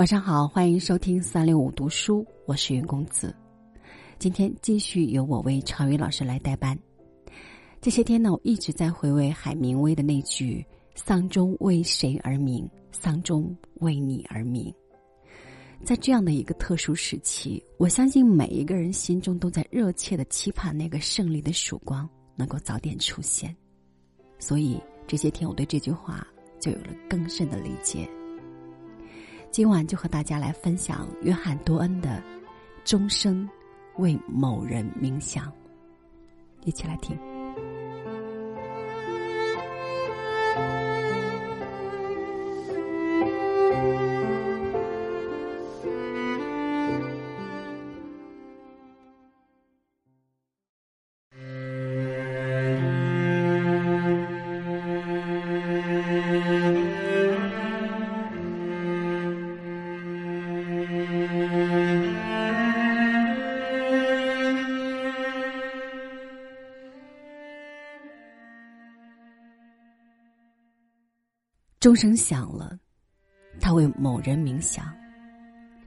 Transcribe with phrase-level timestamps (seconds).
[0.00, 3.36] 晚上好，欢迎收听三六五读书，我是云公子。
[4.18, 6.74] 今天继续由我为常宇老师来代班。
[7.82, 10.64] 这些天呢，我一直在回味海明威的那句
[10.96, 12.66] “丧钟为谁而鸣？
[12.92, 14.74] 丧钟为你而鸣。”
[15.84, 23.54] 在这样的一个特殊时期，我相信每一个人心中都在热切的期盼那个胜利的曙光能够早点出现。
[24.38, 26.26] 所以这些天，我对这句话
[26.58, 28.08] 就有了更深的理解。
[29.50, 32.08] 今晚就和大家来分享约翰多恩的
[32.84, 33.48] 《终生
[33.96, 35.46] 为某人冥想》，
[36.64, 37.29] 一起来听。
[71.80, 72.78] 钟声响了，
[73.58, 74.94] 他为某人冥想。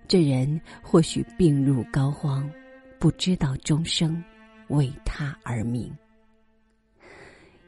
[0.07, 2.49] 这人或许病入膏肓，
[2.97, 4.21] 不知道钟声
[4.69, 5.95] 为他而鸣。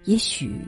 [0.06, 0.59] 也许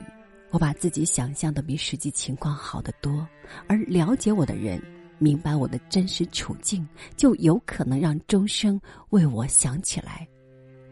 [0.52, 3.28] 我把自己想象的比实际情况好得多，
[3.68, 4.80] 而了解我的人
[5.18, 10.28] 明白我的真实处境，就有可能让钟声为我响起来，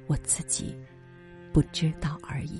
[0.07, 0.75] 我自己
[1.53, 2.59] 不知道而已。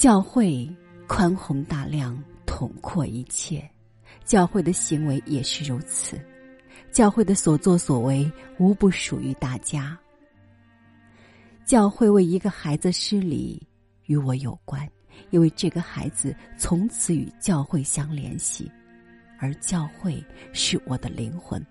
[0.00, 0.66] 教会
[1.06, 3.60] 宽宏大量，统括一切；
[4.24, 6.18] 教会的行为也是如此。
[6.90, 9.94] 教会的所作所为无不属于大家。
[11.66, 13.62] 教会为一个孩子施礼，
[14.06, 14.88] 与我有关，
[15.28, 18.72] 因为这个孩子从此与教会相联系，
[19.38, 20.24] 而教会
[20.54, 21.62] 是我的灵魂，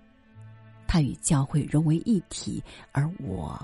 [0.86, 3.60] 他与教会融为一体，而我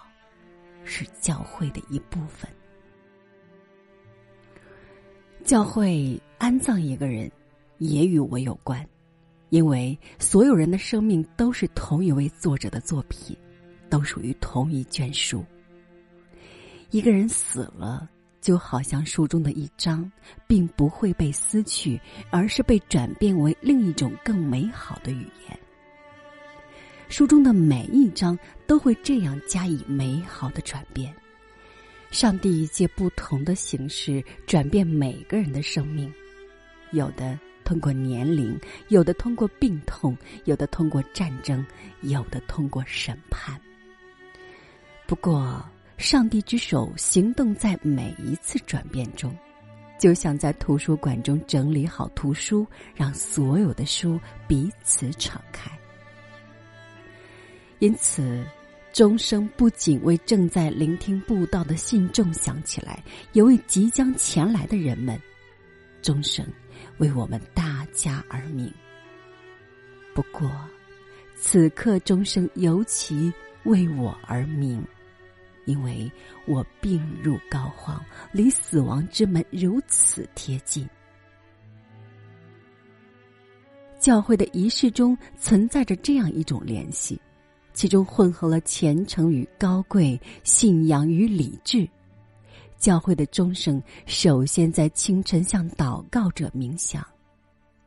[0.83, 2.51] 是教会的一部分。
[5.47, 7.31] 教会安葬一个人，
[7.79, 8.85] 也与我有关，
[9.51, 13.37] 因为所有人的生命都是同一位作者的作品，
[13.89, 15.45] 都属于同一卷书。
[16.91, 20.11] 一个人死了，就好像书中的一章，
[20.49, 25.57] 并不会被撕去，而是被转变为另一种更美好的语言。
[27.09, 28.37] 书中的每一章
[28.67, 31.15] 都会这样加以美好的转变。
[32.11, 36.11] 上帝借不同的形式转变每个人的生命，
[36.93, 38.59] 有的通过年龄，
[38.89, 41.65] 有的通过病痛，有的通过战争，
[42.03, 43.61] 有的通过审判。
[45.07, 45.63] 不过，
[45.99, 49.37] 上帝之手行动在每一次转变中，
[49.99, 54.19] 就像在图书馆中整理好图书，让所有的书
[54.49, 55.71] 彼此敞开。
[57.79, 58.43] 因此。
[58.97, 65.21] 钟声不仅为正在聆听布道的信众响起来，也为即将前来的人们，
[66.01, 66.47] 钟声
[66.97, 68.73] 为我们大家而鸣。
[70.15, 70.51] 不过，
[71.35, 73.31] 此刻钟声尤其
[73.65, 74.83] 为我而鸣，
[75.67, 76.11] 因为
[76.47, 78.01] 我病入膏肓，
[78.33, 80.89] 离死亡之门如此贴近。
[84.01, 87.21] 教会的仪式中存在着这样一种联系。
[87.77, 91.87] 其中混合了虔诚与高贵、信仰与理智。
[92.79, 97.07] 教会的钟声首先在清晨向祷告者冥想，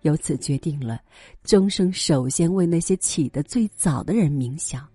[0.02, 1.02] 由此决定了
[1.44, 4.88] 钟声首先为那些起得最早的人冥想。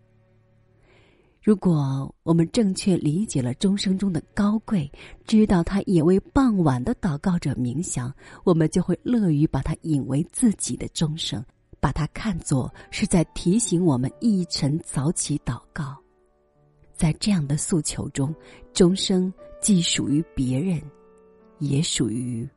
[1.43, 4.91] 如果我们正确理解了钟声中的高贵，
[5.27, 11.45] 知道它也为傍晚的祷告者冥想，我们就会乐于把它引为自己的钟声。
[11.85, 15.95] 把它看作是在提醒我们一晨早起祷告，
[16.95, 18.35] 在这样的诉求中，
[18.73, 19.31] 钟声
[19.61, 20.81] 既属于别人，
[21.59, 22.49] 也属于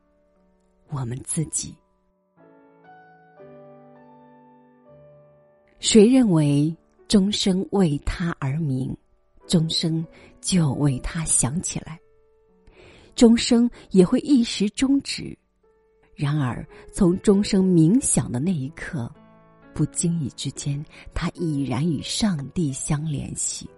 [0.87, 1.75] 我们自己。
[5.79, 6.73] 谁认为
[7.09, 8.95] 钟声为他而鸣，
[9.45, 10.07] 钟声
[10.39, 11.99] 就为他响起来，
[13.13, 15.37] 钟声也会一时终止。
[16.15, 19.07] 然而，从钟声鸣响的那一刻，
[19.77, 20.83] 不经意之间，
[21.13, 23.69] 他已然与上帝相联系。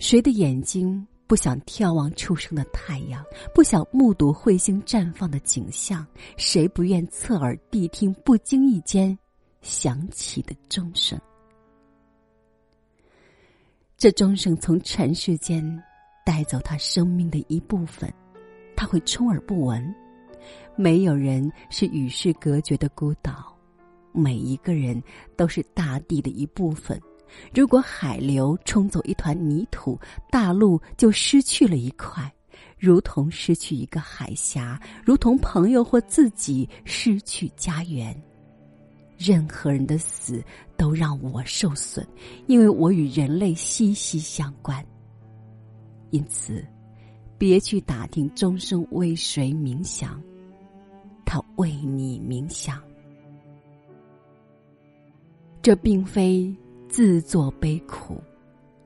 [0.00, 3.24] 谁的眼睛不想眺望初升的太阳，
[3.54, 6.04] 不想目睹彗星绽放的景象？
[6.36, 9.16] 谁不愿侧耳谛听不经意间
[9.62, 11.16] 响起的钟声？
[13.96, 15.64] 这钟声从尘世间
[16.24, 18.12] 带走他生命的一部分，
[18.74, 19.94] 他会充耳不闻。
[20.74, 23.55] 没有人是与世隔绝的孤岛，
[24.16, 25.00] 每一个人
[25.36, 26.98] 都是大地的一部分。
[27.52, 29.98] 如果海流冲走一团泥土，
[30.30, 32.32] 大陆就失去了一块，
[32.78, 38.16] 如同失去一个海峡，如同朋友或自己失去家园。
[39.18, 40.44] 任何人的死
[40.76, 42.06] 都让我受损，
[42.46, 44.84] 因为我与人类息息相关。
[46.10, 46.64] 因此，
[47.36, 50.22] 别去打听终生为谁冥想，
[51.24, 52.80] 他为你冥想。
[55.66, 56.54] 这并非
[56.88, 58.22] 自作悲苦，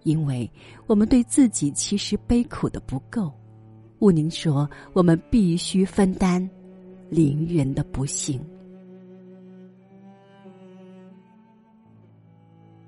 [0.05, 0.51] 因为
[0.87, 3.31] 我们对自己其实悲苦的不够。
[3.99, 6.49] 勿宁说，我们必须分担
[7.11, 8.41] 邻人的不幸。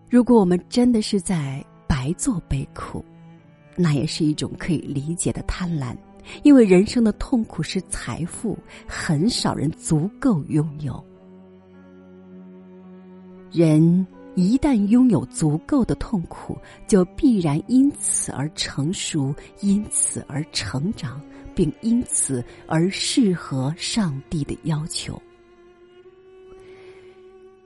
[0.09, 3.05] 如果我们真的是在白做悲苦，
[3.77, 5.95] 那也是一种可以理解的贪婪，
[6.45, 8.57] 因为人生的痛苦是财富，
[8.89, 11.12] 很少人足够拥有。
[13.53, 16.57] 人一旦拥有足够的痛苦，
[16.87, 21.21] 就必然因此而成熟，因此而成长，
[21.55, 25.21] 并因此而适合上帝的要求。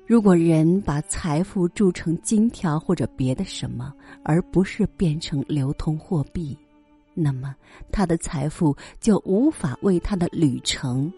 [0.08, 3.94] 如果人把财富铸成金条或者别的什么，
[4.24, 6.56] 而不是变成流通货币，
[7.14, 7.54] 那么
[7.92, 11.12] 他的财富就无法为他的旅程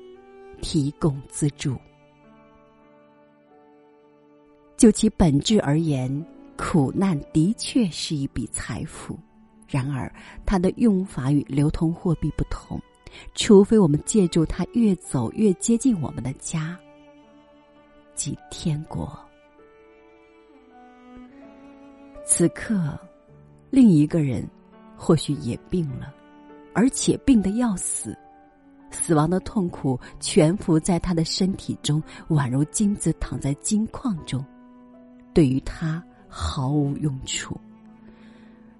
[0.61, 1.75] 提供资助。
[4.79, 6.25] 就其本质而言，
[6.57, 9.19] 苦难的确是一笔财富，
[9.67, 10.11] 然而
[10.47, 12.81] 它的用法与流通货币不同，
[13.35, 16.79] 除非我们借助它越走越接近我们的家。
[18.15, 19.19] 即天国。
[22.25, 22.97] 此刻，
[23.71, 24.49] 另一个人
[24.97, 26.15] 或许也病了，
[26.73, 28.17] 而且病得要死，
[28.93, 34.45] 死亡的痛苦全伏在他的身体中，宛如金子躺在金矿中，
[35.39, 37.57] 对于他毫无用处。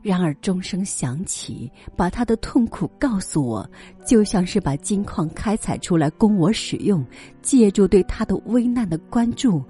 [0.03, 3.71] 然而钟声响起，把他的痛苦告诉我，
[4.05, 7.07] 就像是把金矿开采出来供我使用。
[7.43, 9.63] 借助对他的危难的关注，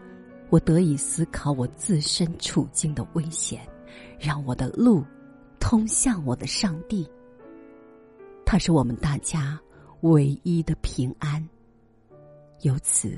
[0.48, 3.60] 我得以思考我自身处境的危险，
[4.18, 5.04] 让我的路
[5.60, 7.06] 通向我的上帝。
[8.46, 9.60] 他是我们大家
[10.00, 11.46] 唯一的平安，
[12.62, 13.12] 由此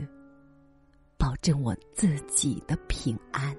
[1.20, 3.54] 保证我自己的平安。